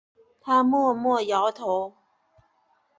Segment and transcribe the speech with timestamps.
[0.39, 1.93] 他默默摇头